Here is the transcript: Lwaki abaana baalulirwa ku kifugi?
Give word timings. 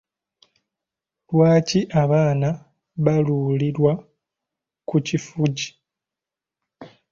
Lwaki 1.31 1.79
abaana 2.01 2.49
baalulirwa 3.03 3.91
ku 4.87 4.97
kifugi? 5.07 5.67